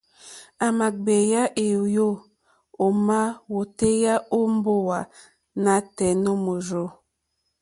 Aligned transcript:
À 0.65 0.67
mà 0.77 0.87
gbèyá 1.03 1.41
ŋwèyò 1.67 2.09
ómá 2.85 3.19
wótéyá 3.53 4.13
ó 4.37 4.39
mbówà 4.55 4.99
nátɛ̀ɛ̀ 5.63 6.19
nǒ 6.23 6.31
mòrzô. 6.45 6.85